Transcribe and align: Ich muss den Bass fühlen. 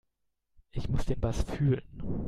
Ich 0.71 0.89
muss 0.89 1.05
den 1.05 1.19
Bass 1.19 1.43
fühlen. 1.43 1.83